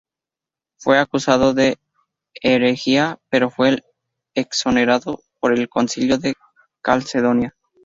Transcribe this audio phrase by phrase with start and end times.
[0.79, 1.77] Fue acusado de
[2.41, 3.83] herejía pero fue
[4.33, 6.33] exonerado por el Concilio de
[6.81, 7.55] Calcedonia.